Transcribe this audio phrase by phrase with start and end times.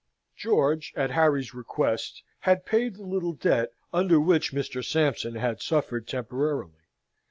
[0.35, 4.83] George, at Harry's request, had paid the little debt under which Mr.
[4.83, 6.87] Sampson had suffered temporarily.